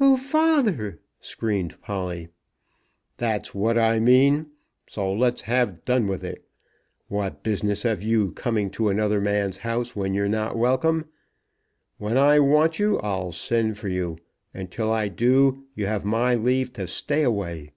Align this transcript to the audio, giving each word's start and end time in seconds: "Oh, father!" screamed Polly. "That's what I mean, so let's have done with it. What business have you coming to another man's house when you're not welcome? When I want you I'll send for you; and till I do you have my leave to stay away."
"Oh, 0.00 0.16
father!" 0.16 0.98
screamed 1.20 1.80
Polly. 1.80 2.30
"That's 3.16 3.54
what 3.54 3.78
I 3.78 4.00
mean, 4.00 4.46
so 4.88 5.12
let's 5.12 5.42
have 5.42 5.84
done 5.84 6.08
with 6.08 6.24
it. 6.24 6.44
What 7.06 7.44
business 7.44 7.84
have 7.84 8.02
you 8.02 8.32
coming 8.32 8.70
to 8.70 8.88
another 8.88 9.20
man's 9.20 9.58
house 9.58 9.94
when 9.94 10.14
you're 10.14 10.26
not 10.26 10.58
welcome? 10.58 11.04
When 11.96 12.16
I 12.16 12.40
want 12.40 12.80
you 12.80 12.98
I'll 12.98 13.30
send 13.30 13.78
for 13.78 13.86
you; 13.86 14.18
and 14.52 14.68
till 14.68 14.90
I 14.90 15.06
do 15.06 15.66
you 15.76 15.86
have 15.86 16.04
my 16.04 16.34
leave 16.34 16.72
to 16.72 16.88
stay 16.88 17.22
away." 17.22 17.70